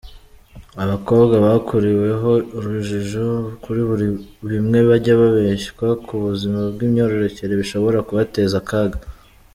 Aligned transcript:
Abakobwa 0.83 1.35
bakuriweho 1.45 2.31
urujijo 2.57 3.25
kuri 3.63 3.81
bimwe 4.51 4.79
bajya 4.89 5.13
babeshywa 5.21 5.87
ku 6.05 6.13
buzima 6.23 6.59
bw’imyororokere 6.73 7.53
bishobora 7.61 7.97
kubateza 8.07 8.55
akaga. 8.61 8.99